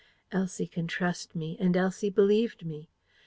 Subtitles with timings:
[0.31, 2.89] Elsie can trust me; and Elsie believed me.